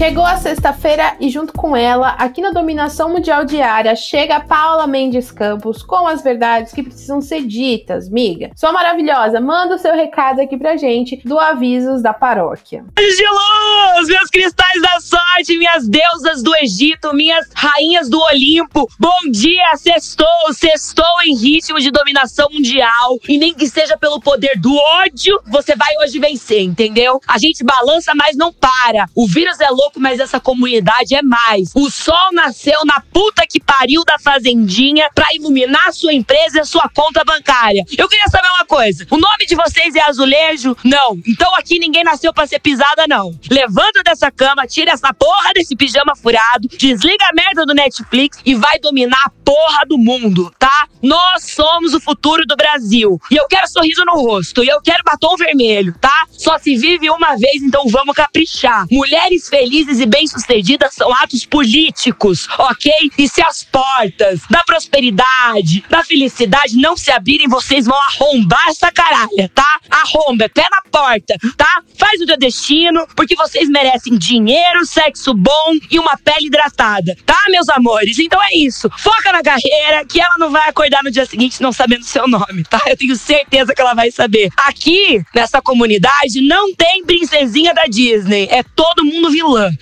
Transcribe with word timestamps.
Chegou 0.00 0.24
a 0.24 0.38
sexta-feira 0.38 1.14
e, 1.20 1.28
junto 1.28 1.52
com 1.52 1.76
ela, 1.76 2.12
aqui 2.12 2.40
na 2.40 2.52
Dominação 2.52 3.10
Mundial 3.10 3.44
Diária, 3.44 3.94
chega 3.94 4.40
Paula 4.40 4.86
Mendes 4.86 5.30
Campos 5.30 5.82
com 5.82 6.06
as 6.06 6.22
verdades 6.22 6.72
que 6.72 6.82
precisam 6.82 7.20
ser 7.20 7.42
ditas, 7.46 8.08
miga. 8.08 8.50
Sua 8.56 8.72
maravilhosa, 8.72 9.42
manda 9.42 9.74
o 9.74 9.78
seu 9.78 9.94
recado 9.94 10.40
aqui 10.40 10.56
pra 10.56 10.78
gente 10.78 11.20
do 11.22 11.38
Avisos 11.38 12.00
da 12.00 12.14
Paróquia. 12.14 12.82
De 12.96 13.26
luz, 13.28 14.08
meus 14.08 14.30
cristais 14.30 14.80
da 14.80 15.00
sorte, 15.00 15.58
minhas 15.58 15.86
deusas 15.86 16.42
do 16.42 16.56
Egito, 16.56 17.12
minhas 17.12 17.46
rainhas 17.54 18.08
do 18.08 18.18
Olimpo. 18.18 18.88
Bom 18.98 19.30
dia, 19.30 19.76
sextou, 19.76 20.26
sextou 20.54 21.04
em 21.26 21.36
ritmo 21.36 21.78
de 21.78 21.90
dominação 21.90 22.48
mundial. 22.50 23.18
E 23.28 23.36
nem 23.36 23.52
que 23.52 23.68
seja 23.68 23.98
pelo 23.98 24.18
poder 24.18 24.58
do 24.58 24.74
ódio, 24.74 25.38
você 25.48 25.76
vai 25.76 25.94
hoje 26.02 26.18
vencer, 26.18 26.62
entendeu? 26.62 27.20
A 27.28 27.36
gente 27.36 27.62
balança, 27.62 28.14
mas 28.14 28.34
não 28.34 28.50
para. 28.50 29.04
O 29.14 29.26
vírus 29.26 29.60
é 29.60 29.68
louco 29.68 29.89
mas 29.96 30.20
essa 30.20 30.40
comunidade 30.40 31.14
é 31.14 31.22
mais. 31.22 31.70
O 31.74 31.90
sol 31.90 32.32
nasceu 32.32 32.84
na 32.84 33.00
puta 33.12 33.44
que 33.48 33.60
pariu 33.60 34.04
da 34.04 34.18
fazendinha 34.18 35.08
pra 35.14 35.26
iluminar 35.34 35.92
sua 35.92 36.12
empresa 36.12 36.58
e 36.58 36.60
a 36.60 36.64
sua 36.64 36.88
conta 36.94 37.24
bancária. 37.24 37.84
Eu 37.96 38.08
queria 38.08 38.28
saber 38.28 38.48
uma 38.48 38.64
coisa: 38.64 39.06
o 39.10 39.16
nome 39.16 39.46
de 39.46 39.54
vocês 39.54 39.94
é 39.94 40.02
azulejo? 40.02 40.76
Não. 40.84 41.18
Então 41.26 41.54
aqui 41.56 41.78
ninguém 41.78 42.04
nasceu 42.04 42.32
pra 42.32 42.46
ser 42.46 42.60
pisada, 42.60 43.06
não. 43.08 43.38
Levanta 43.50 44.02
dessa 44.04 44.30
cama, 44.30 44.66
tira 44.66 44.92
essa 44.92 45.12
porra 45.12 45.52
desse 45.54 45.76
pijama 45.76 46.14
furado, 46.16 46.68
desliga 46.68 47.24
a 47.30 47.34
merda 47.34 47.66
do 47.66 47.74
Netflix 47.74 48.38
e 48.44 48.54
vai 48.54 48.78
dominar 48.78 49.22
a 49.26 49.30
porra 49.44 49.84
do 49.86 49.98
mundo, 49.98 50.52
tá? 50.58 50.88
Nós 51.02 51.44
somos 51.44 51.94
o 51.94 52.00
futuro 52.00 52.44
do 52.46 52.56
Brasil. 52.56 53.20
E 53.30 53.36
eu 53.36 53.46
quero 53.48 53.68
sorriso 53.68 54.04
no 54.04 54.20
rosto. 54.20 54.62
E 54.62 54.68
eu 54.68 54.80
quero 54.80 55.02
batom 55.04 55.36
vermelho, 55.36 55.94
tá? 56.00 56.26
Só 56.30 56.58
se 56.58 56.76
vive 56.76 57.10
uma 57.10 57.36
vez, 57.36 57.62
então 57.62 57.86
vamos 57.88 58.14
caprichar. 58.14 58.86
Mulheres 58.90 59.48
felizes 59.48 59.79
felizes 59.80 60.00
e 60.00 60.06
bem-sucedidas 60.06 60.94
são 60.94 61.12
atos 61.14 61.46
políticos, 61.46 62.46
ok? 62.58 62.92
E 63.16 63.28
se 63.28 63.42
as 63.42 63.64
portas 63.64 64.40
da 64.50 64.62
prosperidade, 64.64 65.84
da 65.88 66.04
felicidade 66.04 66.76
não 66.76 66.96
se 66.96 67.10
abrirem, 67.10 67.48
vocês 67.48 67.86
vão 67.86 67.96
arrombar 67.96 68.64
essa 68.68 68.92
caralha, 68.92 69.50
tá? 69.54 69.80
Arromba, 69.90 70.44
é 70.44 70.48
pé 70.48 70.66
na 70.70 70.82
porta, 70.90 71.34
tá? 71.56 71.82
Faz 71.98 72.20
o 72.20 72.26
teu 72.26 72.36
destino, 72.36 73.06
porque 73.16 73.34
vocês 73.34 73.68
merecem 73.68 74.18
dinheiro, 74.18 74.84
sexo 74.84 75.32
bom 75.34 75.72
e 75.90 75.98
uma 75.98 76.16
pele 76.18 76.46
hidratada, 76.46 77.16
tá, 77.24 77.38
meus 77.48 77.68
amores? 77.68 78.18
Então 78.18 78.40
é 78.42 78.56
isso. 78.56 78.90
Foca 78.98 79.32
na 79.32 79.42
carreira, 79.42 80.04
que 80.06 80.20
ela 80.20 80.36
não 80.38 80.50
vai 80.50 80.68
acordar 80.68 81.02
no 81.02 81.10
dia 81.10 81.24
seguinte 81.24 81.62
não 81.62 81.72
sabendo 81.72 82.04
seu 82.04 82.28
nome, 82.28 82.64
tá? 82.64 82.80
Eu 82.86 82.96
tenho 82.96 83.16
certeza 83.16 83.74
que 83.74 83.80
ela 83.80 83.94
vai 83.94 84.10
saber. 84.10 84.50
Aqui, 84.56 85.22
nessa 85.34 85.62
comunidade, 85.62 86.40
não 86.42 86.74
tem 86.74 87.04
princesinha 87.04 87.72
da 87.72 87.84
Disney. 87.84 88.48
É 88.50 88.62
todo 88.62 89.04
mundo 89.04 89.30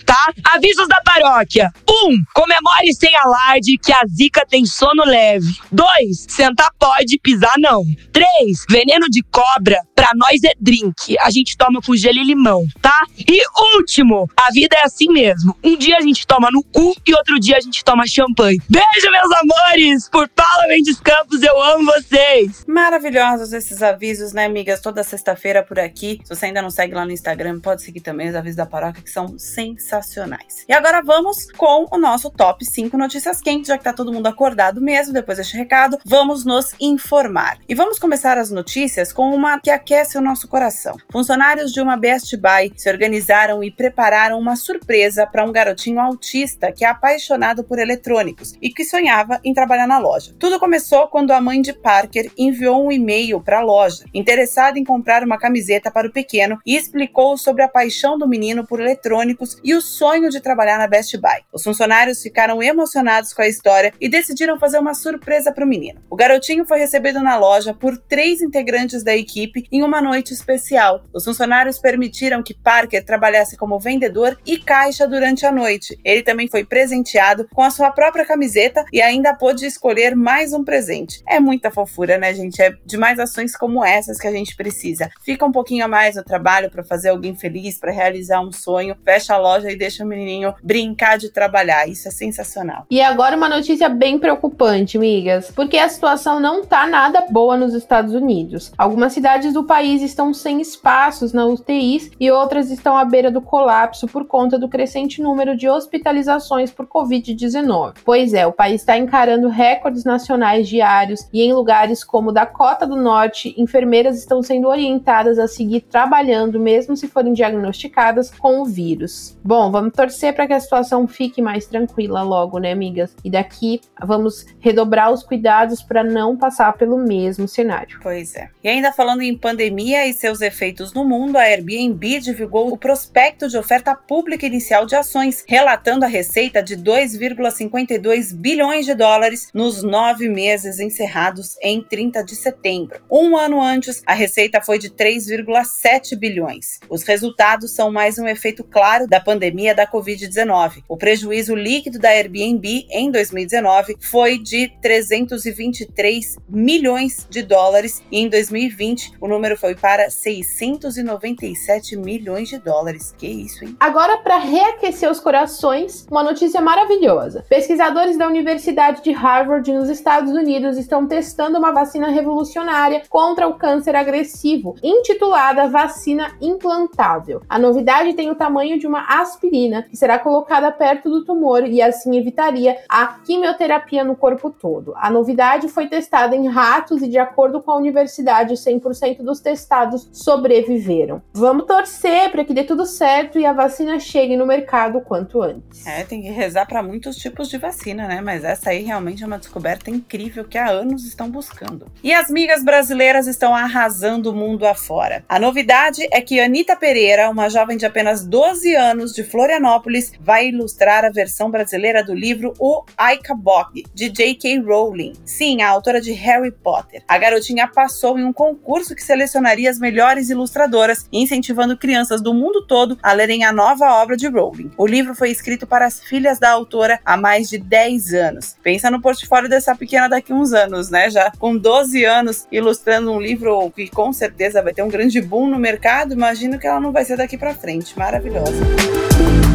tá? 0.04 0.32
Avisos 0.54 0.88
da 0.88 1.00
paróquia. 1.02 1.70
Um, 1.88 2.22
comemore 2.34 2.94
sem 2.94 3.14
alarde 3.16 3.78
que 3.78 3.92
a 3.92 4.02
zica 4.06 4.44
tem 4.48 4.64
sono 4.64 5.04
leve. 5.04 5.48
Dois, 5.70 6.26
sentar 6.28 6.70
pode, 6.78 7.18
pisar 7.22 7.54
não. 7.58 7.82
Três, 8.12 8.64
veneno 8.70 9.08
de 9.08 9.22
cobra, 9.22 9.80
pra 9.94 10.10
nós 10.14 10.42
é 10.44 10.52
drink. 10.60 11.16
A 11.20 11.30
gente 11.30 11.56
toma 11.56 11.80
com 11.80 11.96
gelo 11.96 12.18
e 12.18 12.24
limão, 12.24 12.64
tá? 12.80 13.04
E 13.16 13.40
último, 13.76 14.28
a 14.36 14.50
vida 14.52 14.76
é 14.76 14.84
assim 14.84 15.08
mesmo. 15.08 15.56
Um 15.62 15.76
dia 15.76 15.96
a 15.96 16.00
gente 16.00 16.26
toma 16.26 16.50
no 16.50 16.62
cu 16.62 16.94
e 17.06 17.14
outro 17.14 17.38
dia 17.38 17.56
a 17.56 17.60
gente 17.60 17.84
toma 17.84 18.06
champanhe. 18.06 18.60
Beijo, 18.68 19.10
meus 19.10 19.30
amores! 19.32 20.08
Por 20.08 20.28
Paula 20.28 20.68
Mendes 20.68 21.00
Campos, 21.00 21.42
eu 21.42 21.62
amo 21.62 21.84
vocês! 21.86 22.64
Maravilhosos 22.66 23.52
esses 23.52 23.82
avisos, 23.82 24.32
né, 24.32 24.44
amigas? 24.46 24.80
Toda 24.80 25.02
sexta-feira 25.02 25.62
por 25.62 25.78
aqui. 25.78 26.20
Se 26.24 26.34
você 26.34 26.46
ainda 26.46 26.62
não 26.62 26.70
segue 26.70 26.94
lá 26.94 27.04
no 27.04 27.12
Instagram, 27.12 27.60
pode 27.60 27.82
seguir 27.82 28.00
também 28.00 28.28
os 28.28 28.34
avisos 28.34 28.56
da 28.56 28.66
paróquia, 28.66 29.02
que 29.02 29.10
são 29.10 29.38
sensacionais 29.38 29.77
sensacionais. 29.78 30.64
E 30.68 30.72
agora 30.72 31.02
vamos 31.02 31.50
com 31.52 31.86
o 31.90 31.98
nosso 31.98 32.30
top 32.30 32.64
5 32.64 32.96
notícias 32.96 33.40
quentes, 33.40 33.68
já 33.68 33.78
que 33.78 33.84
tá 33.84 33.92
todo 33.92 34.12
mundo 34.12 34.26
acordado 34.26 34.80
mesmo 34.80 35.12
depois 35.12 35.38
deste 35.38 35.56
recado, 35.56 35.98
vamos 36.04 36.44
nos 36.44 36.74
informar. 36.80 37.58
E 37.68 37.74
vamos 37.74 37.98
começar 37.98 38.36
as 38.38 38.50
notícias 38.50 39.12
com 39.12 39.34
uma 39.34 39.60
que 39.60 39.70
aquece 39.70 40.18
o 40.18 40.20
nosso 40.20 40.48
coração. 40.48 40.96
Funcionários 41.10 41.72
de 41.72 41.80
uma 41.80 41.96
Best 41.96 42.36
Buy 42.36 42.72
se 42.76 42.90
organizaram 42.90 43.62
e 43.62 43.70
prepararam 43.70 44.38
uma 44.38 44.56
surpresa 44.56 45.26
para 45.26 45.44
um 45.44 45.52
garotinho 45.52 46.00
autista 46.00 46.72
que 46.72 46.84
é 46.84 46.88
apaixonado 46.88 47.62
por 47.64 47.78
eletrônicos 47.78 48.54
e 48.60 48.70
que 48.70 48.84
sonhava 48.84 49.40
em 49.44 49.54
trabalhar 49.54 49.86
na 49.86 49.98
loja. 49.98 50.34
Tudo 50.38 50.58
começou 50.58 51.08
quando 51.08 51.32
a 51.32 51.40
mãe 51.40 51.60
de 51.60 51.72
Parker 51.72 52.30
enviou 52.36 52.84
um 52.84 52.92
e-mail 52.92 53.40
para 53.40 53.58
a 53.58 53.62
loja, 53.62 54.04
interessada 54.12 54.78
em 54.78 54.84
comprar 54.84 55.22
uma 55.22 55.38
camiseta 55.38 55.90
para 55.90 56.08
o 56.08 56.12
pequeno, 56.12 56.58
e 56.64 56.76
explicou 56.76 57.36
sobre 57.36 57.62
a 57.62 57.68
paixão 57.68 58.18
do 58.18 58.28
menino 58.28 58.66
por 58.66 58.80
eletrônicos 58.80 59.56
e 59.68 59.74
o 59.74 59.82
sonho 59.82 60.30
de 60.30 60.40
trabalhar 60.40 60.78
na 60.78 60.86
Best 60.86 61.14
Buy. 61.18 61.42
Os 61.52 61.62
funcionários 61.62 62.22
ficaram 62.22 62.62
emocionados 62.62 63.34
com 63.34 63.42
a 63.42 63.46
história 63.46 63.92
e 64.00 64.08
decidiram 64.08 64.58
fazer 64.58 64.78
uma 64.78 64.94
surpresa 64.94 65.52
para 65.52 65.62
o 65.62 65.68
menino. 65.68 66.00
O 66.08 66.16
garotinho 66.16 66.64
foi 66.64 66.78
recebido 66.78 67.20
na 67.20 67.36
loja 67.36 67.74
por 67.74 67.98
três 67.98 68.40
integrantes 68.40 69.04
da 69.04 69.14
equipe 69.14 69.66
em 69.70 69.82
uma 69.82 70.00
noite 70.00 70.32
especial. 70.32 71.04
Os 71.12 71.22
funcionários 71.22 71.78
permitiram 71.78 72.42
que 72.42 72.54
Parker 72.54 73.04
trabalhasse 73.04 73.58
como 73.58 73.78
vendedor 73.78 74.38
e 74.46 74.56
caixa 74.56 75.06
durante 75.06 75.44
a 75.44 75.52
noite. 75.52 76.00
Ele 76.02 76.22
também 76.22 76.48
foi 76.48 76.64
presenteado 76.64 77.46
com 77.52 77.60
a 77.60 77.68
sua 77.68 77.90
própria 77.90 78.24
camiseta 78.24 78.86
e 78.90 79.02
ainda 79.02 79.34
pôde 79.34 79.66
escolher 79.66 80.16
mais 80.16 80.54
um 80.54 80.64
presente. 80.64 81.22
É 81.28 81.38
muita 81.38 81.70
fofura, 81.70 82.16
né, 82.16 82.32
gente? 82.32 82.62
É 82.62 82.74
de 82.86 82.96
mais 82.96 83.18
ações 83.18 83.54
como 83.54 83.84
essas 83.84 84.18
que 84.18 84.26
a 84.26 84.32
gente 84.32 84.56
precisa. 84.56 85.10
Fica 85.22 85.44
um 85.44 85.52
pouquinho 85.52 85.84
a 85.84 85.88
mais 85.88 86.16
no 86.16 86.24
trabalho 86.24 86.70
para 86.70 86.82
fazer 86.82 87.10
alguém 87.10 87.34
feliz, 87.34 87.78
para 87.78 87.92
realizar 87.92 88.40
um 88.40 88.50
sonho. 88.50 88.96
Fecha 89.04 89.34
a 89.34 89.36
loja 89.36 89.57
e 89.64 89.76
deixa 89.76 90.04
o 90.04 90.06
menininho 90.06 90.54
brincar 90.62 91.18
de 91.18 91.30
trabalhar. 91.30 91.88
Isso 91.88 92.08
é 92.08 92.10
sensacional. 92.10 92.86
E 92.90 93.00
agora 93.00 93.36
uma 93.36 93.48
notícia 93.48 93.88
bem 93.88 94.18
preocupante, 94.18 94.96
amigas, 94.96 95.50
porque 95.54 95.78
a 95.78 95.88
situação 95.88 96.38
não 96.38 96.64
tá 96.64 96.86
nada 96.86 97.26
boa 97.30 97.56
nos 97.56 97.74
Estados 97.74 98.14
Unidos. 98.14 98.72
Algumas 98.76 99.12
cidades 99.12 99.52
do 99.52 99.64
país 99.64 100.02
estão 100.02 100.32
sem 100.34 100.60
espaços 100.60 101.32
na 101.32 101.46
UTIs 101.46 102.10
e 102.18 102.30
outras 102.30 102.70
estão 102.70 102.96
à 102.96 103.04
beira 103.04 103.30
do 103.30 103.40
colapso 103.40 104.06
por 104.06 104.26
conta 104.26 104.58
do 104.58 104.68
crescente 104.68 105.22
número 105.22 105.56
de 105.56 105.68
hospitalizações 105.68 106.70
por 106.70 106.86
Covid-19. 106.86 107.94
Pois 108.04 108.34
é, 108.34 108.46
o 108.46 108.52
país 108.52 108.82
está 108.82 108.96
encarando 108.96 109.48
recordes 109.48 110.04
nacionais 110.04 110.68
diários 110.68 111.28
e 111.32 111.42
em 111.42 111.52
lugares 111.52 112.04
como 112.04 112.32
Dakota 112.32 112.86
do 112.86 112.96
Norte, 112.96 113.54
enfermeiras 113.56 114.18
estão 114.18 114.42
sendo 114.42 114.68
orientadas 114.68 115.38
a 115.38 115.48
seguir 115.48 115.82
trabalhando 115.82 116.58
mesmo 116.58 116.96
se 116.96 117.08
forem 117.08 117.32
diagnosticadas 117.32 118.30
com 118.30 118.60
o 118.60 118.64
vírus. 118.64 119.36
Bom, 119.48 119.70
vamos 119.70 119.94
torcer 119.94 120.34
para 120.34 120.46
que 120.46 120.52
a 120.52 120.60
situação 120.60 121.08
fique 121.08 121.40
mais 121.40 121.64
tranquila 121.64 122.20
logo, 122.20 122.58
né, 122.58 122.70
amigas? 122.70 123.16
E 123.24 123.30
daqui 123.30 123.80
vamos 123.98 124.44
redobrar 124.60 125.10
os 125.10 125.22
cuidados 125.22 125.82
para 125.82 126.04
não 126.04 126.36
passar 126.36 126.74
pelo 126.74 126.98
mesmo 126.98 127.48
cenário. 127.48 127.98
Pois 128.02 128.34
é. 128.34 128.50
E 128.62 128.68
ainda 128.68 128.92
falando 128.92 129.22
em 129.22 129.34
pandemia 129.34 130.06
e 130.06 130.12
seus 130.12 130.42
efeitos 130.42 130.92
no 130.92 131.02
mundo, 131.02 131.38
a 131.38 131.44
Airbnb 131.44 132.20
divulgou 132.20 132.70
o 132.70 132.76
prospecto 132.76 133.48
de 133.48 133.56
oferta 133.56 133.94
pública 133.94 134.44
inicial 134.44 134.84
de 134.84 134.94
ações, 134.94 135.42
relatando 135.48 136.04
a 136.04 136.08
receita 136.08 136.62
de 136.62 136.76
2,52 136.76 138.34
bilhões 138.34 138.84
de 138.84 138.94
dólares 138.94 139.48
nos 139.54 139.82
nove 139.82 140.28
meses 140.28 140.78
encerrados 140.78 141.56
em 141.62 141.82
30 141.82 142.22
de 142.22 142.36
setembro. 142.36 143.00
Um 143.10 143.34
ano 143.34 143.62
antes, 143.62 144.02
a 144.04 144.12
receita 144.12 144.60
foi 144.60 144.78
de 144.78 144.90
3,7 144.90 146.18
bilhões. 146.18 146.80
Os 146.90 147.02
resultados 147.02 147.70
são 147.70 147.90
mais 147.90 148.18
um 148.18 148.28
efeito 148.28 148.62
claro 148.62 149.06
da 149.08 149.18
pandemia 149.18 149.37
pandemia 149.38 149.72
da 149.72 149.86
Covid-19. 149.86 150.82
O 150.88 150.96
prejuízo 150.96 151.54
líquido 151.54 151.96
da 152.00 152.08
Airbnb 152.08 152.88
em 152.90 153.08
2019 153.08 153.96
foi 154.00 154.36
de 154.36 154.72
323 154.82 156.36
milhões 156.48 157.24
de 157.30 157.42
dólares 157.42 158.02
e 158.10 158.18
em 158.18 158.28
2020 158.28 159.12
o 159.20 159.28
número 159.28 159.56
foi 159.56 159.76
para 159.76 160.10
697 160.10 161.96
milhões 161.96 162.48
de 162.48 162.58
dólares. 162.58 163.14
Que 163.16 163.28
isso, 163.28 163.64
hein? 163.64 163.76
Agora, 163.78 164.18
para 164.18 164.38
reaquecer 164.38 165.08
os 165.08 165.20
corações, 165.20 166.04
uma 166.10 166.24
notícia 166.24 166.60
maravilhosa. 166.60 167.44
Pesquisadores 167.48 168.18
da 168.18 168.26
Universidade 168.26 169.04
de 169.04 169.12
Harvard, 169.12 169.72
nos 169.72 169.88
Estados 169.88 170.32
Unidos, 170.32 170.76
estão 170.76 171.06
testando 171.06 171.58
uma 171.58 171.70
vacina 171.70 172.08
revolucionária 172.10 173.04
contra 173.08 173.46
o 173.46 173.54
câncer 173.54 173.94
agressivo, 173.94 174.74
intitulada 174.82 175.68
vacina 175.68 176.36
implantável. 176.40 177.40
A 177.48 177.56
novidade 177.56 178.14
tem 178.14 178.30
o 178.30 178.34
tamanho 178.34 178.80
de 178.80 178.86
uma 178.88 179.02
aspirina, 179.20 179.82
que 179.82 179.96
será 179.96 180.18
colocada 180.18 180.70
perto 180.70 181.10
do 181.10 181.24
tumor 181.24 181.66
e 181.66 181.80
assim 181.82 182.16
evitaria 182.16 182.76
a 182.88 183.06
quimioterapia 183.06 184.04
no 184.04 184.16
corpo 184.16 184.50
todo. 184.50 184.92
A 184.96 185.10
novidade 185.10 185.68
foi 185.68 185.86
testada 185.86 186.34
em 186.34 186.48
ratos 186.48 187.02
e, 187.02 187.08
de 187.08 187.18
acordo 187.18 187.62
com 187.62 187.70
a 187.70 187.76
universidade, 187.76 188.54
100% 188.54 189.22
dos 189.22 189.40
testados 189.40 190.08
sobreviveram. 190.12 191.22
Vamos 191.32 191.66
torcer 191.66 192.30
para 192.30 192.44
que 192.44 192.54
dê 192.54 192.64
tudo 192.64 192.86
certo 192.86 193.38
e 193.38 193.46
a 193.46 193.52
vacina 193.52 193.98
chegue 193.98 194.36
no 194.36 194.46
mercado 194.46 195.00
quanto 195.00 195.42
antes. 195.42 195.86
É, 195.86 196.04
tem 196.04 196.22
que 196.22 196.30
rezar 196.30 196.66
para 196.66 196.82
muitos 196.82 197.16
tipos 197.16 197.48
de 197.48 197.58
vacina, 197.58 198.06
né? 198.06 198.20
Mas 198.20 198.44
essa 198.44 198.70
aí 198.70 198.82
realmente 198.82 199.22
é 199.22 199.26
uma 199.26 199.38
descoberta 199.38 199.90
incrível 199.90 200.44
que 200.44 200.58
há 200.58 200.68
anos 200.68 201.04
estão 201.04 201.30
buscando. 201.30 201.86
E 202.02 202.12
as 202.12 202.30
migas 202.30 202.64
brasileiras 202.64 203.26
estão 203.26 203.54
arrasando 203.54 204.30
o 204.30 204.34
mundo 204.34 204.66
afora. 204.66 205.24
A 205.28 205.38
novidade 205.38 206.06
é 206.12 206.20
que 206.20 206.40
Anitta 206.40 206.76
Pereira, 206.76 207.30
uma 207.30 207.48
jovem 207.48 207.76
de 207.76 207.86
apenas 207.86 208.24
12 208.24 208.74
anos 208.74 209.07
de 209.14 209.24
Florianópolis, 209.24 210.12
vai 210.20 210.48
ilustrar 210.48 211.04
a 211.04 211.10
versão 211.10 211.50
brasileira 211.50 212.02
do 212.02 212.14
livro 212.14 212.54
O 212.58 212.84
Aika 212.96 213.34
Bog, 213.34 213.84
de 213.94 214.08
J.K. 214.08 214.60
Rowling. 214.60 215.12
Sim, 215.24 215.62
a 215.62 215.68
autora 215.68 216.00
de 216.00 216.12
Harry 216.12 216.50
Potter. 216.50 217.02
A 217.08 217.18
garotinha 217.18 217.68
passou 217.68 218.18
em 218.18 218.24
um 218.24 218.32
concurso 218.32 218.94
que 218.94 219.02
selecionaria 219.02 219.70
as 219.70 219.78
melhores 219.78 220.30
ilustradoras, 220.30 221.08
incentivando 221.12 221.76
crianças 221.76 222.20
do 222.20 222.34
mundo 222.34 222.66
todo 222.66 222.98
a 223.02 223.12
lerem 223.12 223.44
a 223.44 223.52
nova 223.52 223.92
obra 224.00 224.16
de 224.16 224.28
Rowling. 224.28 224.70
O 224.76 224.86
livro 224.86 225.14
foi 225.14 225.30
escrito 225.30 225.66
para 225.66 225.86
as 225.86 226.00
filhas 226.00 226.38
da 226.38 226.50
autora 226.50 227.00
há 227.04 227.16
mais 227.16 227.48
de 227.48 227.58
10 227.58 228.14
anos. 228.14 228.56
Pensa 228.62 228.90
no 228.90 229.00
portfólio 229.00 229.48
dessa 229.48 229.74
pequena 229.74 230.08
daqui 230.08 230.32
a 230.32 230.36
uns 230.36 230.52
anos, 230.52 230.90
né? 230.90 231.10
Já 231.10 231.30
com 231.38 231.56
12 231.56 232.04
anos 232.04 232.46
ilustrando 232.50 233.12
um 233.12 233.20
livro 233.20 233.70
que 233.70 233.88
com 233.88 234.12
certeza 234.12 234.62
vai 234.62 234.72
ter 234.72 234.82
um 234.82 234.88
grande 234.88 235.20
boom 235.20 235.48
no 235.48 235.58
mercado, 235.58 236.12
imagino 236.12 236.58
que 236.58 236.66
ela 236.66 236.80
não 236.80 236.92
vai 236.92 237.04
ser 237.04 237.16
daqui 237.16 237.36
para 237.36 237.54
frente. 237.54 237.98
Maravilhosa. 237.98 238.97
Agora 238.98 239.47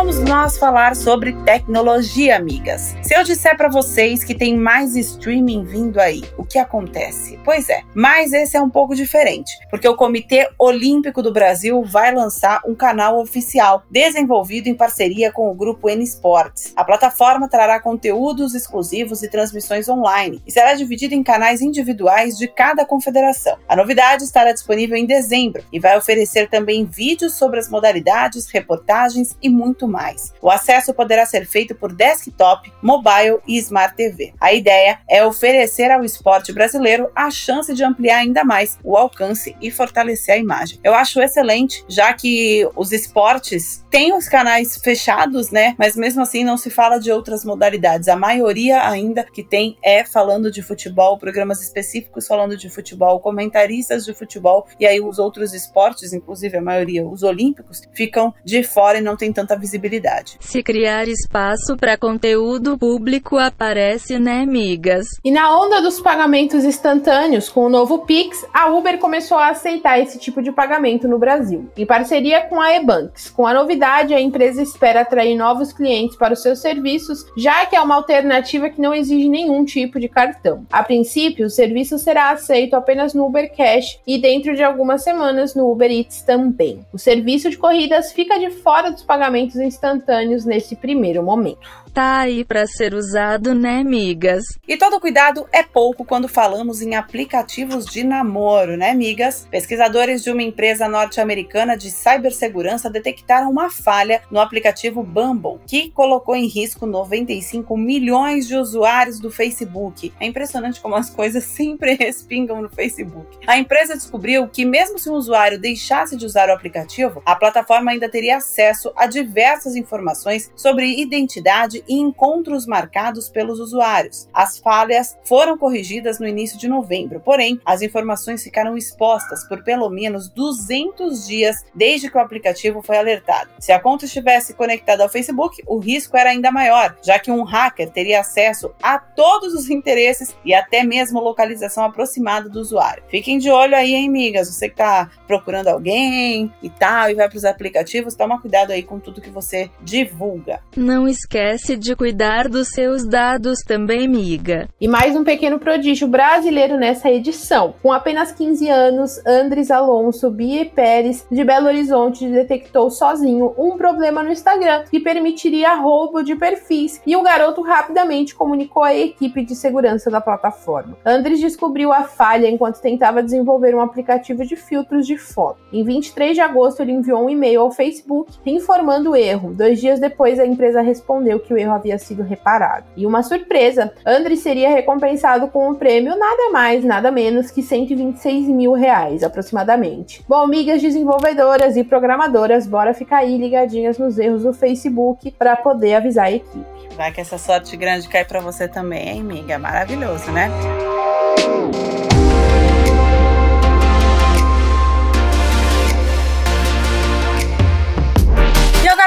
Vamos 0.09 0.27
nós 0.27 0.57
falar 0.57 0.95
sobre 0.95 1.33
tecnologia, 1.43 2.35
amigas. 2.35 2.95
Se 3.03 3.13
eu 3.13 3.23
disser 3.23 3.55
para 3.55 3.69
vocês 3.69 4.23
que 4.23 4.33
tem 4.33 4.57
mais 4.57 4.95
streaming 4.95 5.63
vindo 5.63 5.99
aí, 5.99 6.23
o 6.35 6.43
que 6.43 6.57
acontece? 6.57 7.39
Pois 7.45 7.69
é, 7.69 7.83
mas 7.93 8.33
esse 8.33 8.57
é 8.57 8.61
um 8.61 8.71
pouco 8.71 8.95
diferente, 8.95 9.51
porque 9.69 9.87
o 9.87 9.95
Comitê 9.95 10.49
Olímpico 10.57 11.21
do 11.21 11.31
Brasil 11.31 11.83
vai 11.83 12.11
lançar 12.11 12.59
um 12.65 12.73
canal 12.73 13.19
oficial 13.19 13.83
desenvolvido 13.91 14.65
em 14.65 14.73
parceria 14.73 15.31
com 15.31 15.47
o 15.47 15.53
grupo 15.53 15.87
N 15.87 16.03
Sports. 16.03 16.73
A 16.75 16.83
plataforma 16.83 17.47
trará 17.47 17.79
conteúdos 17.79 18.55
exclusivos 18.55 19.21
e 19.21 19.29
transmissões 19.29 19.87
online 19.87 20.41
e 20.43 20.51
será 20.51 20.73
dividida 20.73 21.13
em 21.13 21.21
canais 21.21 21.61
individuais 21.61 22.35
de 22.35 22.47
cada 22.47 22.83
confederação. 22.83 23.59
A 23.67 23.75
novidade 23.75 24.23
estará 24.23 24.53
disponível 24.53 24.97
em 24.97 25.05
dezembro 25.05 25.63
e 25.71 25.79
vai 25.79 25.95
oferecer 25.95 26.49
também 26.49 26.83
vídeos 26.83 27.33
sobre 27.33 27.59
as 27.59 27.69
modalidades, 27.69 28.49
reportagens 28.49 29.37
e 29.39 29.49
muito 29.49 29.87
mais 29.87 29.98
mais. 29.99 30.33
O 30.41 30.49
acesso 30.49 30.93
poderá 30.93 31.25
ser 31.25 31.45
feito 31.45 31.75
por 31.75 31.91
desktop, 31.91 32.71
mobile 32.81 33.39
e 33.45 33.57
smart 33.57 33.95
TV. 33.95 34.33
A 34.39 34.53
ideia 34.53 34.99
é 35.09 35.25
oferecer 35.25 35.91
ao 35.91 36.05
esporte 36.05 36.53
brasileiro 36.53 37.11
a 37.13 37.29
chance 37.29 37.73
de 37.73 37.83
ampliar 37.83 38.19
ainda 38.19 38.45
mais 38.45 38.79
o 38.81 38.95
alcance 38.95 39.57
e 39.61 39.69
fortalecer 39.69 40.35
a 40.35 40.37
imagem. 40.37 40.79
Eu 40.81 40.93
acho 40.93 41.19
excelente, 41.19 41.83
já 41.89 42.13
que 42.13 42.65
os 42.77 42.93
esportes 42.93 43.85
têm 43.91 44.13
os 44.13 44.29
canais 44.29 44.77
fechados, 44.77 45.51
né? 45.51 45.75
Mas 45.77 45.97
mesmo 45.97 46.21
assim 46.21 46.45
não 46.45 46.55
se 46.55 46.69
fala 46.69 46.97
de 46.97 47.11
outras 47.11 47.43
modalidades. 47.43 48.07
A 48.07 48.15
maioria 48.15 48.87
ainda 48.87 49.25
que 49.25 49.43
tem 49.43 49.77
é 49.83 50.05
falando 50.05 50.49
de 50.49 50.61
futebol, 50.61 51.17
programas 51.17 51.61
específicos 51.61 52.25
falando 52.25 52.55
de 52.55 52.69
futebol, 52.69 53.19
comentaristas 53.19 54.05
de 54.05 54.13
futebol 54.13 54.65
e 54.79 54.87
aí 54.87 55.01
os 55.01 55.19
outros 55.19 55.53
esportes, 55.53 56.13
inclusive 56.13 56.57
a 56.57 56.61
maioria, 56.61 57.05
os 57.05 57.21
olímpicos, 57.21 57.81
ficam 57.93 58.33
de 58.45 58.63
fora 58.63 58.99
e 58.99 59.01
não 59.01 59.17
tem 59.17 59.33
tanta 59.33 59.57
visibilidade 59.57 59.88
visibilidade. 59.89 60.38
Se 60.39 60.62
criar 60.63 61.08
espaço 61.08 61.75
para 61.75 61.98
conteúdo 61.98 62.77
público 62.77 63.38
aparece, 63.38 64.19
né, 64.19 64.41
amigas? 64.43 65.08
E 65.24 65.31
na 65.31 65.60
onda 65.60 65.81
dos 65.81 66.00
pagamentos 66.00 66.63
instantâneos, 66.63 67.50
com 67.50 67.65
o 67.65 67.69
novo 67.69 68.00
Pix, 68.00 68.46
a 68.53 68.67
Uber 68.69 69.00
começou 69.00 69.38
a 69.38 69.50
aceitar 69.50 70.00
esse 70.00 70.19
tipo 70.19 70.41
de 70.41 70.51
pagamento 70.51 71.08
no 71.08 71.17
Brasil, 71.17 71.69
em 71.75 71.86
parceria 71.86 72.41
com 72.41 72.62
a 72.62 72.74
Ebanks. 72.75 73.29
Com 73.29 73.46
a 73.46 73.53
novidade, 73.53 74.13
a 74.13 74.22
empresa 74.22 74.62
espera 74.62 75.01
atrair 75.01 75.36
novos 75.36 75.74
clientes 75.74 76.15
para 76.15 76.34
os 76.34 76.41
seus 76.41 76.60
serviços, 76.60 77.25
já 77.36 77.65
que 77.65 77.75
é 77.75 77.81
uma 77.81 77.96
alternativa 77.96 78.69
que 78.69 78.81
não 78.81 78.93
exige 78.93 79.27
nenhum 79.27 79.65
tipo 79.65 80.00
de 80.00 80.08
cartão. 80.08 80.65
A 80.72 80.84
princípio, 80.84 81.48
o 81.48 81.50
serviço 81.50 81.98
será 81.98 82.29
aceito 82.29 82.75
apenas 82.75 83.13
no 83.13 83.25
Uber 83.25 83.51
Cash 83.55 84.00
e 84.05 84.17
dentro 84.17 84.55
de 84.55 84.63
algumas 84.63 85.03
semanas 85.03 85.55
no 85.55 85.72
Uber 85.72 85.89
Eats 85.89 86.22
também. 86.22 86.86
O 86.93 86.98
serviço 86.98 87.50
de 87.50 87.58
corridas 87.58 88.12
fica 88.12 88.38
de 88.38 88.50
fora 88.51 88.91
dos 88.91 89.03
pagamentos 89.03 89.55
instantâneos 89.55 89.78
instantâneos 89.79 90.43
nesse 90.43 90.75
primeiro 90.75 91.24
momento 91.24 91.67
tá 91.99 92.19
aí 92.19 92.45
para 92.45 92.65
ser 92.65 92.93
usado, 92.93 93.53
né, 93.53 93.83
migas? 93.83 94.45
E 94.65 94.77
todo 94.77 95.01
cuidado 95.01 95.45
é 95.51 95.61
pouco 95.61 96.05
quando 96.05 96.29
falamos 96.29 96.81
em 96.81 96.95
aplicativos 96.95 97.85
de 97.85 98.05
namoro, 98.05 98.77
né, 98.77 98.93
migas? 98.93 99.45
Pesquisadores 99.51 100.23
de 100.23 100.31
uma 100.31 100.41
empresa 100.41 100.87
norte-americana 100.87 101.75
de 101.75 101.91
cibersegurança 101.91 102.89
detectaram 102.89 103.51
uma 103.51 103.69
falha 103.69 104.21
no 104.31 104.39
aplicativo 104.39 105.03
Bumble, 105.03 105.59
que 105.67 105.91
colocou 105.91 106.37
em 106.37 106.47
risco 106.47 106.85
95 106.85 107.75
milhões 107.75 108.47
de 108.47 108.55
usuários 108.55 109.19
do 109.19 109.29
Facebook. 109.29 110.13
É 110.21 110.25
impressionante 110.25 110.79
como 110.79 110.95
as 110.95 111.09
coisas 111.09 111.43
sempre 111.51 111.95
respingam 111.95 112.61
no 112.61 112.69
Facebook. 112.69 113.39
A 113.45 113.57
empresa 113.57 113.93
descobriu 113.93 114.47
que 114.47 114.63
mesmo 114.63 114.97
se 114.97 115.09
o 115.09 115.15
usuário 115.15 115.59
deixasse 115.59 116.15
de 116.15 116.25
usar 116.25 116.47
o 116.47 116.53
aplicativo, 116.53 117.21
a 117.25 117.35
plataforma 117.35 117.91
ainda 117.91 118.07
teria 118.07 118.37
acesso 118.37 118.89
a 118.95 119.05
diversas 119.05 119.75
informações 119.75 120.49
sobre 120.55 121.01
identidade 121.01 121.83
e 121.89 121.96
encontros 121.96 122.67
marcados 122.67 123.29
pelos 123.29 123.60
usuários. 123.60 124.29
As 124.31 124.60
falhas 124.60 125.17
foram 125.24 125.58
corrigidas 125.58 126.19
no 126.19 126.27
início 126.27 126.60
de 126.60 126.67
novembro, 126.67 127.19
porém, 127.19 127.60
as 127.65 127.81
informações 127.81 128.43
ficaram 128.43 128.77
expostas 128.77 129.48
por 129.48 129.63
pelo 129.63 129.89
menos 129.89 130.29
200 130.29 131.25
dias 131.25 131.65
desde 131.74 132.10
que 132.10 132.17
o 132.17 132.22
aplicativo 132.22 132.84
foi 132.84 132.98
alertado. 132.98 133.50
Se 133.60 133.72
a 133.72 133.79
conta 133.79 134.05
estivesse 134.05 134.53
conectada 134.53 135.01
ao 135.01 135.10
Facebook, 135.10 135.63
o 135.65 135.79
risco 135.79 136.15
era 136.15 136.29
ainda 136.29 136.51
maior, 136.51 136.96
já 137.01 137.17
que 137.17 137.31
um 137.31 137.43
hacker 137.43 137.89
teria 137.89 138.19
acesso 138.19 138.72
a 138.81 139.00
todos 139.00 139.53
os 139.53 139.69
interesses 139.69 140.36
e 140.46 140.53
até 140.53 140.84
mesmo 140.84 141.19
localização 141.19 141.84
aproximada 141.84 142.48
do 142.50 142.60
usuário. 142.60 143.03
Fiquem 143.10 143.39
de 143.39 143.50
olho 143.50 143.75
aí, 143.75 143.96
hein? 143.96 144.10
Você 144.38 144.67
que 144.67 144.74
está 144.74 145.10
procurando 145.27 145.67
alguém 145.67 146.53
e 146.62 146.69
tal, 146.69 147.10
e 147.10 147.15
vai 147.15 147.29
para 147.29 147.38
os 147.38 147.46
aplicativos, 147.46 148.15
toma 148.15 148.41
cuidado 148.41 148.72
aí 148.72 148.84
com 148.84 149.00
tudo 149.00 149.22
que 149.22 149.29
você 149.29 149.69
divulga. 149.81 150.62
Não 150.75 151.08
esquece 151.08 151.68
esquece 151.69 151.77
de 151.77 151.95
cuidar 151.95 152.47
dos 152.47 152.69
seus 152.69 153.05
dados 153.05 153.59
também, 153.59 154.07
miga. 154.07 154.67
E 154.79 154.88
mais 154.88 155.15
um 155.15 155.23
pequeno 155.23 155.59
prodígio 155.59 156.07
brasileiro 156.07 156.77
nessa 156.77 157.09
edição. 157.09 157.75
Com 157.81 157.91
apenas 157.91 158.31
15 158.31 158.67
anos, 158.69 159.25
Andres 159.25 159.69
Alonso 159.69 160.31
Bie 160.31 160.65
Pérez, 160.65 161.25
de 161.29 161.43
Belo 161.43 161.67
Horizonte, 161.67 162.27
detectou 162.27 162.89
sozinho 162.89 163.53
um 163.57 163.77
problema 163.77 164.23
no 164.23 164.31
Instagram 164.31 164.83
que 164.89 164.99
permitiria 164.99 165.75
roubo 165.75 166.23
de 166.23 166.35
perfis 166.35 167.01
e 167.05 167.15
o 167.15 167.21
garoto 167.21 167.61
rapidamente 167.61 168.33
comunicou 168.33 168.83
à 168.83 168.95
equipe 168.95 169.43
de 169.43 169.55
segurança 169.55 170.09
da 170.09 170.21
plataforma. 170.21 170.97
Andres 171.05 171.39
descobriu 171.39 171.91
a 171.91 172.03
falha 172.03 172.49
enquanto 172.49 172.81
tentava 172.81 173.21
desenvolver 173.21 173.75
um 173.75 173.81
aplicativo 173.81 174.45
de 174.45 174.55
filtros 174.55 175.05
de 175.05 175.17
foto. 175.17 175.59
Em 175.71 175.83
23 175.83 176.33
de 176.33 176.41
agosto, 176.41 176.81
ele 176.81 176.93
enviou 176.93 177.25
um 177.25 177.29
e-mail 177.29 177.61
ao 177.61 177.71
Facebook 177.71 178.31
informando 178.45 179.11
o 179.11 179.15
erro. 179.15 179.53
Dois 179.53 179.79
dias 179.79 179.99
depois, 179.99 180.39
a 180.39 180.45
empresa 180.45 180.81
respondeu 180.81 181.39
que 181.39 181.53
o 181.53 181.58
erro 181.59 181.73
havia 181.73 181.97
sido 181.99 182.23
reparado. 182.23 182.85
E 182.95 183.05
uma 183.05 183.21
surpresa, 183.21 183.91
André 184.05 184.35
seria 184.35 184.69
recompensado 184.69 185.47
com 185.49 185.69
um 185.69 185.75
prêmio 185.75 186.17
nada 186.17 186.49
mais, 186.51 186.83
nada 186.83 187.11
menos 187.11 187.51
que 187.51 187.61
126 187.61 188.47
mil 188.47 188.73
reais, 188.73 189.23
aproximadamente. 189.23 190.23
Bom, 190.27 190.37
amigas 190.37 190.81
desenvolvedoras 190.81 191.77
e 191.77 191.83
programadoras, 191.83 192.65
bora 192.65 192.93
ficar 192.93 193.17
aí 193.17 193.37
ligadinhas 193.37 193.97
nos 193.97 194.17
erros 194.17 194.43
do 194.43 194.53
Facebook 194.53 195.31
para 195.31 195.55
poder 195.55 195.95
avisar 195.95 196.25
a 196.25 196.31
equipe. 196.31 196.65
Vai 196.95 197.11
que 197.11 197.21
essa 197.21 197.37
sorte 197.37 197.77
grande 197.77 198.07
cai 198.09 198.25
para 198.25 198.39
você 198.39 198.67
também, 198.67 199.09
hein, 199.09 199.21
amiga? 199.21 199.57
Maravilhoso, 199.57 200.31
né? 200.31 200.49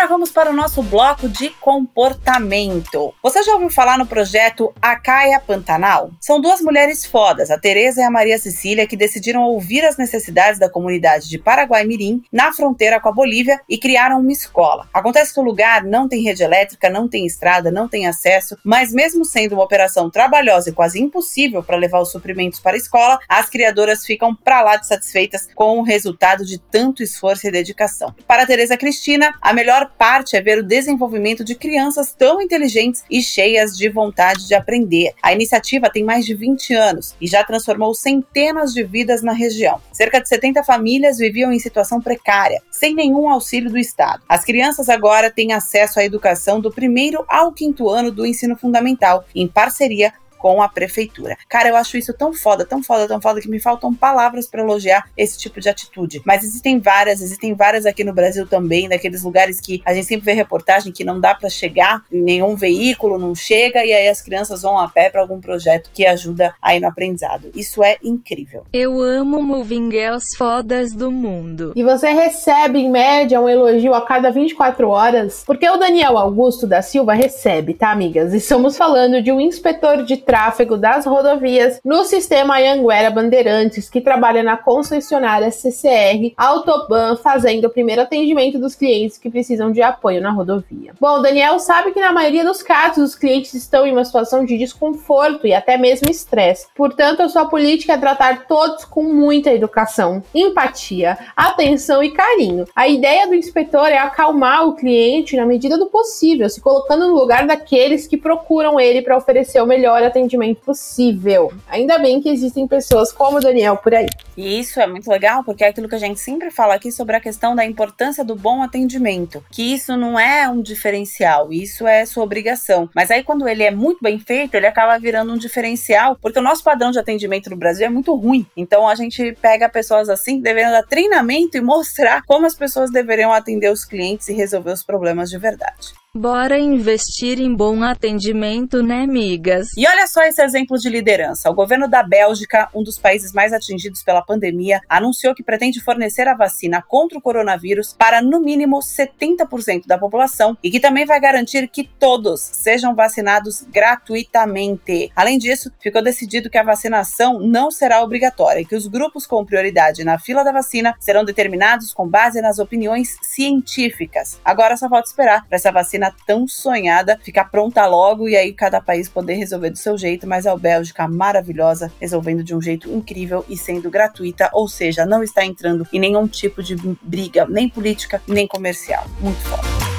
Vamos 0.06 0.32
para 0.32 0.50
o 0.50 0.52
nosso 0.52 0.82
bloco 0.82 1.28
de 1.28 1.50
comportamento. 1.50 3.14
Você 3.23 3.42
já 3.42 3.52
ouviu 3.52 3.71
falar 3.71 3.97
no 3.97 4.06
projeto 4.06 4.73
Acaia 4.82 5.38
Pantanal? 5.38 6.11
São 6.21 6.40
duas 6.40 6.61
mulheres 6.61 7.06
fodas, 7.06 7.50
a 7.50 7.59
Teresa 7.59 8.00
e 8.00 8.04
a 8.04 8.11
Maria 8.11 8.38
Cecília, 8.38 8.87
que 8.87 8.97
decidiram 8.97 9.42
ouvir 9.42 9.85
as 9.85 9.97
necessidades 9.97 10.59
da 10.59 10.68
comunidade 10.68 11.28
de 11.28 11.38
Paraguai 11.38 11.85
Mirim, 11.85 12.23
na 12.32 12.52
fronteira 12.52 13.00
com 13.00 13.09
a 13.09 13.12
Bolívia, 13.12 13.61
e 13.68 13.78
criaram 13.78 14.21
uma 14.21 14.32
escola. 14.32 14.88
Acontece 14.92 15.32
que 15.32 15.40
o 15.40 15.44
lugar 15.44 15.85
não 15.85 16.09
tem 16.09 16.23
rede 16.23 16.42
elétrica, 16.42 16.90
não 16.90 17.09
tem 17.09 17.25
estrada, 17.25 17.71
não 17.71 17.88
tem 17.88 18.06
acesso, 18.06 18.56
mas 18.64 18.92
mesmo 18.92 19.25
sendo 19.25 19.54
uma 19.54 19.64
operação 19.64 20.11
trabalhosa 20.11 20.71
e 20.71 20.75
quase 20.75 21.00
impossível 21.00 21.62
para 21.62 21.76
levar 21.76 22.00
os 22.00 22.11
suprimentos 22.11 22.59
para 22.59 22.73
a 22.73 22.76
escola, 22.76 23.18
as 23.28 23.49
criadoras 23.49 24.04
ficam 24.04 24.35
para 24.35 24.62
lá 24.62 24.76
de 24.76 24.87
satisfeitas 24.87 25.49
com 25.54 25.78
o 25.78 25.82
resultado 25.82 26.44
de 26.44 26.59
tanto 26.59 27.02
esforço 27.02 27.47
e 27.47 27.50
dedicação. 27.50 28.14
Para 28.26 28.42
a 28.42 28.47
Teresa 28.47 28.76
Cristina, 28.76 29.35
a 29.40 29.52
melhor 29.52 29.91
parte 29.92 30.37
é 30.37 30.40
ver 30.40 30.58
o 30.58 30.62
desenvolvimento 30.62 31.44
de 31.44 31.54
crianças 31.54 32.12
tão 32.12 32.40
inteligentes 32.40 33.04
e 33.11 33.22
cheias 33.22 33.76
de 33.76 33.88
vontade 33.88 34.46
de 34.46 34.54
aprender. 34.54 35.12
A 35.22 35.32
iniciativa 35.32 35.90
tem 35.90 36.04
mais 36.04 36.25
de 36.25 36.34
20 36.34 36.75
anos 36.75 37.14
e 37.20 37.26
já 37.26 37.44
transformou 37.44 37.94
centenas 37.94 38.72
de 38.72 38.82
vidas 38.82 39.22
na 39.22 39.32
região. 39.32 39.80
Cerca 39.92 40.20
de 40.20 40.28
70 40.28 40.64
famílias 40.64 41.18
viviam 41.18 41.52
em 41.52 41.58
situação 41.58 42.00
precária, 42.00 42.62
sem 42.70 42.94
nenhum 42.94 43.28
auxílio 43.28 43.70
do 43.70 43.78
Estado. 43.78 44.22
As 44.28 44.44
crianças 44.44 44.88
agora 44.88 45.30
têm 45.30 45.52
acesso 45.52 46.00
à 46.00 46.04
educação 46.04 46.61
do 46.61 46.70
primeiro 46.70 47.25
ao 47.28 47.52
quinto 47.52 47.88
ano 47.88 48.11
do 48.11 48.26
ensino 48.26 48.56
fundamental, 48.56 49.25
em 49.34 49.46
parceria 49.46 50.12
com 50.42 50.61
a 50.61 50.68
prefeitura. 50.68 51.38
Cara, 51.49 51.68
eu 51.68 51.76
acho 51.76 51.96
isso 51.96 52.12
tão 52.12 52.32
foda, 52.32 52.66
tão 52.66 52.82
foda, 52.82 53.06
tão 53.06 53.20
foda 53.20 53.40
que 53.40 53.49
me 53.49 53.61
faltam 53.61 53.94
palavras 53.94 54.49
para 54.49 54.61
elogiar 54.61 55.08
esse 55.16 55.38
tipo 55.38 55.61
de 55.61 55.68
atitude. 55.68 56.20
Mas 56.26 56.42
existem 56.42 56.80
várias, 56.80 57.20
existem 57.20 57.54
várias 57.54 57.87
aqui 57.87 58.02
no 58.02 58.12
Brasil 58.12 58.44
também, 58.44 58.88
daqueles 58.88 59.22
lugares 59.22 59.61
que 59.61 59.80
a 59.84 59.94
gente 59.94 60.08
sempre 60.08 60.25
vê 60.25 60.32
reportagem 60.32 60.92
que 60.92 61.04
não 61.04 61.20
dá 61.20 61.32
para 61.32 61.49
chegar, 61.49 62.02
nenhum 62.11 62.56
veículo 62.56 63.20
não 63.20 63.37
chega 63.37 63.87
e 63.87 63.92
aí 63.92 64.08
as 64.08 64.20
crianças 64.20 64.62
vão 64.62 64.76
a 64.76 64.88
pé 64.88 65.11
para 65.11 65.20
algum 65.20 65.40
projeto 65.40 65.90
que 65.94 66.04
ajuda 66.04 66.52
aí 66.61 66.80
no 66.80 66.88
aprendizado. 66.88 67.52
Isso 67.54 67.84
é 67.84 67.99
incrível. 68.02 68.64
Eu 68.72 69.00
amo 69.00 69.40
Moving 69.40 69.92
Girls 69.92 70.37
fodas 70.37 70.92
do 70.92 71.12
mundo. 71.12 71.72
E 71.76 71.84
você 71.84 72.11
recebe 72.11 72.80
em 72.80 72.90
média 72.90 73.40
um 73.40 73.49
elogio 73.49 73.94
a 73.94 74.04
cada 74.04 74.32
24 74.32 74.88
horas, 74.88 75.44
porque 75.46 75.70
o 75.70 75.76
Daniel 75.76 76.18
Augusto 76.18 76.66
da 76.66 76.82
Silva 76.82 77.14
recebe, 77.14 77.75
tá, 77.75 77.92
amigas? 77.92 78.34
E 78.34 78.38
estamos 78.38 78.76
falando 78.76 79.22
de 79.22 79.30
um 79.30 79.40
inspetor 79.40 80.02
de 80.04 80.16
tráfego 80.33 80.79
das 80.79 81.05
rodovias 81.05 81.79
no 81.85 82.07
sistema 82.07 82.57
Anhanguera 82.57 83.11
Bandeirantes, 83.11 83.91
que 83.91 84.01
trabalha 84.01 84.43
na 84.43 84.57
concessionária 84.57 85.51
CCR 85.51 86.33
Autoban, 86.39 87.17
fazendo 87.17 87.67
o 87.67 87.71
primeiro 87.71 88.01
atendimento 88.01 88.59
dos 88.59 88.75
clientes 88.75 89.19
que 89.19 89.29
precisam 89.29 89.71
de 89.71 89.83
apoio 89.83 90.23
na 90.23 90.31
rodovia. 90.31 90.95
Bom, 90.99 91.21
Daniel 91.21 91.59
sabe 91.59 91.93
que 91.93 92.01
na 92.01 92.12
maioria 92.12 92.47
dos 92.47 92.62
casos 92.62 93.11
os 93.11 93.15
clientes 93.15 93.53
estão 93.53 93.87
em 93.87 93.93
uma 93.93 94.07
situação 94.07 94.43
de 94.43 94.57
desconforto 94.57 95.47
e 95.47 95.53
até 95.53 95.77
mesmo 95.77 96.11
estresse. 96.11 96.67
Portanto, 96.75 97.21
a 97.21 97.29
sua 97.29 97.45
política 97.45 97.93
é 97.93 97.99
tratar 97.99 98.47
todos 98.47 98.87
com 98.87 99.03
muita 99.03 99.53
educação, 99.53 100.23
empatia, 100.35 101.19
atenção 101.37 102.03
e 102.03 102.11
carinho. 102.11 102.65
A 102.75 102.89
ideia 102.89 103.27
do 103.27 103.35
inspetor 103.35 103.89
é 103.89 103.99
acalmar 103.99 104.67
o 104.67 104.77
cliente 104.77 105.37
na 105.37 105.45
medida 105.45 105.77
do 105.77 105.91
possível, 105.91 106.49
se 106.49 106.62
colocando 106.62 107.09
no 107.09 107.15
lugar 107.17 107.47
daqueles 107.47 108.07
que 108.07 108.17
procuram 108.17 108.81
ele 108.81 109.03
para 109.03 109.19
oferecer 109.19 109.61
o 109.61 109.67
melhor 109.67 110.03
atendimento 110.03 110.22
atendimento 110.23 110.61
possível. 110.61 111.52
Ainda 111.69 111.99
bem 111.99 112.21
que 112.21 112.29
existem 112.29 112.67
pessoas 112.67 113.12
como 113.12 113.38
o 113.38 113.41
Daniel 113.41 113.76
por 113.76 113.95
aí. 113.95 114.09
E 114.37 114.61
isso 114.61 114.81
é 114.81 114.87
muito 114.87 115.11
legal, 115.11 115.45
porque 115.45 115.64
é 115.64 115.69
aquilo 115.69 115.88
que 115.88 115.95
a 115.95 115.99
gente 115.99 116.21
sempre 116.21 116.50
fala 116.50 116.75
aqui 116.75 116.91
sobre 116.91 117.17
a 117.17 117.21
questão 117.21 117.55
da 117.55 117.64
importância 117.64 118.25
do 118.25 118.35
bom 118.35 118.62
atendimento. 118.62 119.45
Que 119.50 119.75
isso 119.75 119.97
não 119.97 120.19
é 120.19 120.49
um 120.49 120.62
diferencial, 120.62 121.52
isso 121.52 121.87
é 121.87 122.07
sua 122.07 122.25
obrigação. 122.25 122.88
Mas 122.95 123.11
aí, 123.11 123.23
quando 123.23 123.49
ele 123.49 123.62
é 123.62 123.71
muito 123.71 123.99
bem 124.00 124.19
feito, 124.19 124.55
ele 124.55 124.67
acaba 124.67 124.99
virando 124.99 125.33
um 125.33 125.38
diferencial, 125.38 126.17
porque 126.21 126.38
o 126.38 126.43
nosso 126.43 126.62
padrão 126.62 126.91
de 126.91 126.99
atendimento 126.99 127.50
no 127.50 127.57
Brasil 127.57 127.87
é 127.87 127.91
muito 127.91 128.14
ruim. 128.14 128.47
Então 128.57 128.88
a 128.88 128.95
gente 128.95 129.37
pega 129.41 129.69
pessoas 129.69 130.09
assim, 130.09 130.41
devendo 130.41 130.73
dar 130.73 130.83
treinamento 130.85 131.57
e 131.57 131.61
mostrar 131.61 132.23
como 132.25 132.47
as 132.47 132.55
pessoas 132.55 132.91
deveriam 132.91 133.33
atender 133.33 133.71
os 133.71 133.85
clientes 133.85 134.29
e 134.29 134.33
resolver 134.33 134.73
os 134.73 134.85
problemas 134.85 135.31
de 135.31 135.38
verdade. 135.38 136.01
Bora 136.14 136.59
investir 136.59 137.40
em 137.40 137.54
bom 137.54 137.83
atendimento, 137.83 138.83
né, 138.83 139.07
migas? 139.07 139.69
E 139.78 139.88
olha 139.88 140.07
só 140.07 140.23
esse 140.25 140.42
exemplo 140.42 140.76
de 140.76 140.90
liderança. 140.90 141.49
O 141.49 141.54
governo 141.54 141.88
da 141.88 142.02
Bélgica, 142.02 142.69
um 142.75 142.83
dos 142.83 142.99
países 142.99 143.33
mais 143.33 143.50
atingidos 143.50 144.02
pela 144.02 144.21
pandemia, 144.21 144.83
anunciou 144.90 145.35
que 145.35 145.42
pretende 145.42 145.81
fornecer 145.81 146.28
a 146.28 146.35
vacina 146.35 146.83
contra 146.87 147.16
o 147.16 147.21
coronavírus 147.23 147.97
para 147.99 148.21
no 148.21 148.42
mínimo 148.42 148.81
70% 148.81 149.87
da 149.87 149.97
população 149.97 150.54
e 150.62 150.71
que 150.71 150.78
também 150.78 151.07
vai 151.07 151.19
garantir 151.19 151.66
que 151.66 151.85
todos 151.99 152.42
sejam 152.42 152.95
vacinados 152.95 153.62
gratuitamente. 153.62 155.11
Além 155.16 155.38
disso, 155.38 155.73
ficou 155.81 156.02
decidido 156.02 156.50
que 156.50 156.59
a 156.59 156.62
vacinação 156.62 157.40
não 157.40 157.71
será 157.71 158.02
obrigatória 158.02 158.61
e 158.61 158.66
que 158.66 158.76
os 158.76 158.87
grupos 158.87 159.26
com 159.26 159.47
prioridade 159.47 160.04
na 160.04 160.19
fila 160.19 160.45
da 160.45 160.52
vacina 160.52 160.95
serão 161.00 161.25
determinados 161.25 161.95
com 161.95 162.07
base 162.07 162.42
nas 162.42 162.59
opiniões 162.59 163.16
científicas. 163.23 164.38
Agora 164.45 164.76
só 164.76 164.90
falta 164.90 165.09
esperar 165.09 165.47
para 165.47 165.57
essa 165.57 165.73
vacina 165.73 166.01
tão 166.11 166.49
sonhada 166.49 167.18
ficar 167.23 167.44
pronta 167.44 167.87
logo 167.87 168.29
e 168.29 168.37
aí 168.37 168.53
cada 168.53 168.81
país 168.81 169.09
poder 169.09 169.35
resolver 169.35 169.70
do 169.70 169.79
seu 169.79 169.96
jeito, 169.96 170.27
mas 170.27 170.46
a 170.46 170.57
Bélgica 170.57 171.07
maravilhosa, 171.07 171.92
resolvendo 172.00 172.42
de 172.42 172.55
um 172.55 172.61
jeito 172.61 172.90
incrível 172.90 173.44
e 173.48 173.57
sendo 173.57 173.90
gratuita, 173.90 174.50
ou 174.53 174.68
seja, 174.68 175.05
não 175.05 175.22
está 175.22 175.44
entrando 175.44 175.87
em 175.92 176.00
nenhum 176.00 176.27
tipo 176.27 176.62
de 176.62 176.77
briga, 177.03 177.46
nem 177.46 177.68
política, 177.68 178.22
nem 178.27 178.46
comercial. 178.46 179.07
Muito 179.20 179.40
forte. 179.42 179.91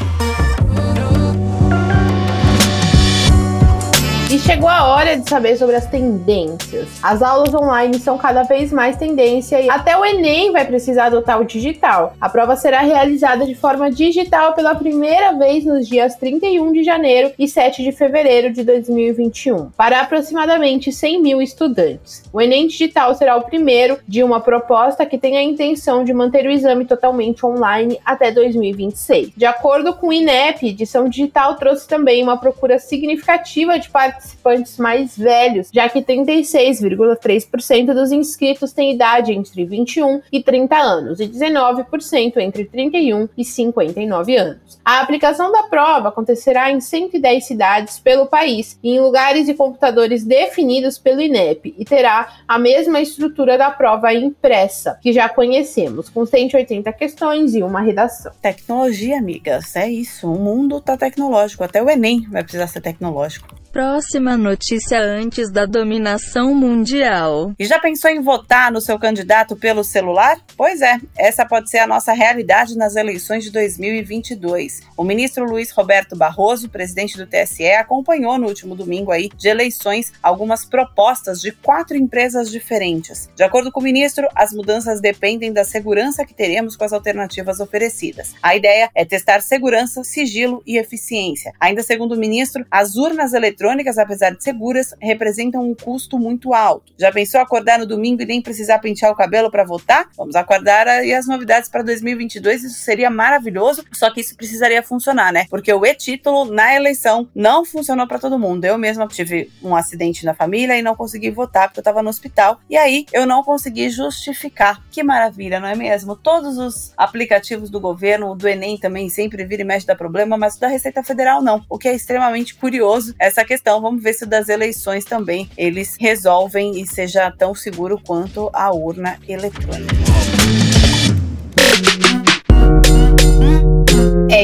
E 4.34 4.40
chegou 4.40 4.68
a 4.68 4.88
hora 4.88 5.16
de 5.16 5.30
saber 5.30 5.56
sobre 5.58 5.76
as 5.76 5.86
tendências. 5.86 6.88
As 7.04 7.22
aulas 7.22 7.54
online 7.54 8.00
são 8.00 8.18
cada 8.18 8.42
vez 8.42 8.74
mais 8.74 8.98
tendência 8.98 9.62
e 9.62 9.70
até 9.70 9.96
o 9.96 10.04
Enem 10.04 10.52
vai 10.52 10.66
precisar 10.66 11.06
adotar 11.06 11.40
o 11.40 11.46
digital. 11.46 12.16
A 12.20 12.28
prova 12.28 12.56
será 12.56 12.80
realizada 12.80 13.46
de 13.46 13.54
forma 13.54 13.92
digital 13.92 14.54
pela 14.54 14.74
primeira 14.74 15.34
vez 15.34 15.64
nos 15.66 15.88
dias 15.88 16.16
31 16.16 16.74
de 16.74 16.84
janeiro 16.84 17.32
e 17.38 17.48
7 17.48 17.84
de 17.84 17.92
fevereiro 17.92 18.52
de 18.52 18.64
2021, 18.64 19.70
para 19.78 20.02
aproximadamente 20.02 20.92
100 20.92 21.22
mil 21.22 21.40
estudantes. 21.40 22.24
O 22.34 22.42
Enem 22.42 22.66
Digital 22.66 23.14
será 23.14 23.36
o 23.36 23.44
primeiro 23.44 24.00
de 24.08 24.24
uma 24.24 24.42
proposta 24.42 25.06
que 25.06 25.20
tem 25.20 25.38
a 25.38 25.44
intenção 25.44 26.04
de 26.04 26.12
manter 26.12 26.48
o 26.48 26.52
exame 26.52 26.86
totalmente 26.86 27.46
online 27.46 28.00
até 28.04 28.32
2026. 28.32 29.30
De 29.38 29.46
acordo 29.46 29.94
com 29.94 30.08
o 30.08 30.14
INEP, 30.14 30.70
edição 30.70 31.08
digital 31.08 31.56
trouxe 31.58 31.88
também 31.88 32.24
uma 32.24 32.38
procura 32.38 32.80
significativa 32.80 33.78
de 33.78 33.92
participantes 33.92 34.23
participantes 34.24 34.78
mais 34.78 35.18
velhos, 35.18 35.70
já 35.74 35.90
que 35.90 36.02
36,3% 36.02 37.94
dos 37.94 38.12
inscritos 38.12 38.72
têm 38.72 38.94
idade 38.94 39.32
entre 39.32 39.66
21 39.66 40.22
e 40.32 40.42
30 40.42 40.76
anos 40.76 41.20
e 41.20 41.28
19% 41.28 42.38
entre 42.38 42.66
31 42.66 43.30
e 43.38 43.44
59 43.44 44.36
anos. 44.36 44.80
A 44.84 45.02
aplicação 45.02 45.52
da 45.52 45.64
prova 45.64 46.10
acontecerá 46.10 46.72
em 46.72 46.80
110 46.80 47.46
cidades 47.46 48.00
pelo 48.00 48.28
país 48.28 48.78
em 48.84 49.00
lugares 49.00 49.48
e 49.48 49.54
computadores 49.54 50.24
definidos 50.24 50.98
pelo 50.98 51.22
INEP 51.22 51.74
e 51.78 51.86
terá 51.86 52.40
a 52.48 52.60
mesma 52.60 53.00
estrutura 53.00 53.58
da 53.58 53.72
prova 53.72 54.14
impressa, 54.14 55.00
que 55.02 55.14
já 55.14 55.30
conhecemos, 55.30 56.10
com 56.10 56.26
180 56.26 56.92
questões 56.94 57.56
e 57.56 57.64
uma 57.64 57.82
redação. 57.82 58.32
Tecnologia, 58.42 59.18
amigas, 59.18 59.76
é 59.76 59.90
isso. 59.90 60.32
O 60.32 60.40
mundo 60.40 60.82
tá 60.82 60.98
tecnológico, 60.98 61.64
até 61.64 61.82
o 61.82 61.90
Enem 61.90 62.28
vai 62.30 62.44
precisar 62.44 62.68
ser 62.68 62.82
tecnológico. 62.82 63.63
Próxima 63.74 64.38
notícia 64.38 65.02
antes 65.02 65.50
da 65.50 65.66
dominação 65.66 66.54
mundial. 66.54 67.56
E 67.58 67.66
já 67.66 67.80
pensou 67.80 68.12
em 68.12 68.22
votar 68.22 68.72
no 68.72 68.80
seu 68.80 69.00
candidato 69.00 69.56
pelo 69.56 69.84
celular? 69.84 70.40
Pois 70.56 70.80
é, 70.84 71.00
essa 71.18 71.44
pode 71.44 71.72
ser 71.72 71.80
a 71.80 71.88
nossa 71.88 72.14
realidade 72.14 72.78
nas 72.78 72.96
eleições 72.96 73.44
de 73.44 73.50
2022. 73.50 74.82
O 74.96 75.04
ministro 75.04 75.46
Luiz 75.46 75.72
Roberto 75.72 76.16
Barroso, 76.16 76.70
presidente 76.70 77.18
do 77.18 77.26
TSE, 77.26 77.66
acompanhou 77.72 78.38
no 78.38 78.46
último 78.46 78.76
domingo 78.76 79.12
aí 79.12 79.28
de 79.36 79.48
eleições 79.48 80.14
algumas 80.22 80.64
propostas 80.64 81.42
de 81.42 81.52
quatro 81.52 81.98
empresas 81.98 82.52
diferentes. 82.52 83.28
De 83.36 83.42
acordo 83.42 83.72
com 83.72 83.80
o 83.80 83.84
ministro, 83.84 84.28
as 84.36 84.54
mudanças 84.54 85.02
dependem 85.02 85.52
da 85.52 85.64
segurança 85.64 86.24
que 86.28 86.36
teremos 86.36 86.76
com 86.76 86.84
as 86.84 86.94
alternativas 86.94 87.60
oferecidas. 87.60 88.36
A 88.40 88.56
ideia 88.56 88.92
é 88.94 89.04
testar 89.04 89.42
segurança, 89.42 90.04
sigilo 90.04 90.62
e 90.64 90.78
eficiência. 90.78 91.54
Ainda 91.60 91.82
segundo 91.82 92.12
o 92.12 92.20
ministro, 92.20 92.64
as 92.70 92.98
urnas 92.98 93.34
eletrônicas 93.34 93.63
eletrônicas, 93.64 93.98
apesar 93.98 94.32
de 94.32 94.44
seguras, 94.44 94.94
representam 95.02 95.64
um 95.64 95.74
custo 95.74 96.20
muito 96.20 96.54
alto. 96.54 96.94
Já 96.98 97.12
pensou 97.12 97.40
acordar 97.40 97.80
no 97.80 97.86
domingo 97.86 98.22
e 98.22 98.26
nem 98.26 98.42
precisar 98.42 98.80
pentear 98.80 99.12
o 99.12 99.16
cabelo 99.16 99.50
para 99.50 99.64
votar? 99.64 100.10
Vamos 100.18 100.36
acordar 100.36 100.88
aí 100.88 101.14
as 101.14 101.26
novidades 101.26 101.70
para 101.70 101.82
2022, 101.82 102.64
isso 102.64 102.80
seria 102.80 103.10
maravilhoso, 103.10 103.84
só 103.94 104.12
que 104.12 104.22
isso 104.22 104.36
precisaria 104.36 104.84
funcionar, 104.84 105.32
né? 105.32 105.46
Porque 105.50 105.72
o 105.74 105.86
e-título 105.86 106.46
na 106.46 106.76
eleição 106.76 107.28
não 107.34 107.64
funcionou 107.64 108.06
para 108.08 108.20
todo 108.20 108.38
mundo. 108.38 108.66
Eu 108.66 108.78
mesma 108.78 109.08
tive 109.08 109.50
um 109.62 109.76
acidente 109.76 110.26
na 110.26 110.34
família 110.34 110.78
e 110.78 110.82
não 110.82 110.96
consegui 110.96 111.32
votar 111.32 111.70
porque 111.70 111.80
eu 111.80 111.82
estava 111.82 112.04
no 112.04 112.10
hospital, 112.10 112.60
e 112.70 112.76
aí 112.76 113.06
eu 113.14 113.26
não 113.26 113.44
consegui 113.44 113.90
justificar. 113.90 114.82
Que 114.92 115.04
maravilha, 115.04 115.60
não 115.60 115.68
é 115.68 115.76
mesmo? 115.76 116.16
Todos 116.16 116.58
os 116.58 116.94
aplicativos 116.98 117.70
do 117.70 117.80
governo, 117.80 118.36
do 118.36 118.48
Enem 118.48 118.78
também 118.78 119.10
sempre 119.10 119.46
vira 119.46 119.62
e 119.62 119.66
mexe 119.66 119.86
dá 119.86 119.96
problema, 119.96 120.38
mas 120.38 120.58
da 120.58 120.68
Receita 120.68 121.04
Federal 121.04 121.42
não, 121.42 121.64
o 121.70 121.78
que 121.78 121.88
é 121.88 121.96
extremamente 121.96 122.56
curioso 122.56 123.14
essa 123.20 123.44
questão 123.46 123.53
questão. 123.54 123.80
Vamos 123.80 124.02
ver 124.02 124.14
se 124.14 124.26
das 124.26 124.50
eleições 124.50 125.06
também 125.06 125.48
eles 125.56 125.96
resolvem 126.00 126.82
e 126.82 126.88
seja 126.88 127.32
tão 127.32 127.54
seguro 127.54 128.00
quanto 128.04 128.50
a 128.52 128.74
urna 128.74 129.20
eletrônica. 129.28 129.94